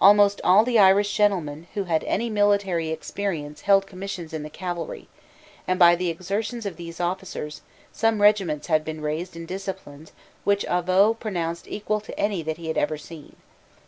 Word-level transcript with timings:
Almost 0.00 0.40
all 0.44 0.64
the 0.64 0.78
Irish 0.78 1.12
gentlemen 1.16 1.66
who 1.74 1.82
had 1.82 2.04
any 2.04 2.30
military 2.30 2.90
experience 2.90 3.62
held 3.62 3.88
commissions 3.88 4.32
in 4.32 4.44
the 4.44 4.48
cavalry; 4.48 5.08
and, 5.66 5.80
by 5.80 5.96
the 5.96 6.10
exertions 6.10 6.64
of 6.64 6.76
these 6.76 7.00
officers, 7.00 7.60
some 7.92 8.22
regiments 8.22 8.68
had 8.68 8.84
been 8.84 9.00
raised 9.00 9.34
and 9.34 9.48
disciplined 9.48 10.12
which 10.44 10.64
Avaux 10.66 11.18
pronounced 11.18 11.66
equal 11.66 12.00
to 12.02 12.16
any 12.16 12.40
that 12.40 12.56
he 12.56 12.68
had 12.68 12.78
ever 12.78 12.96
seen. 12.96 13.34